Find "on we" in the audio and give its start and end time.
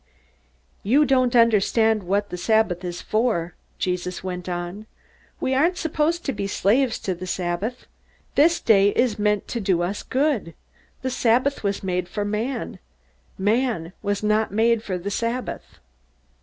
4.49-5.53